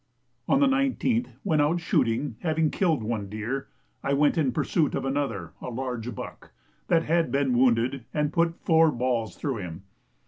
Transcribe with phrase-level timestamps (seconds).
[0.49, 3.67] On the 19th, when out shooting, having killed one deer,
[4.01, 6.51] I went in pursuit of another (a large buck)
[6.87, 9.83] that had been wounded, and put four balls through him.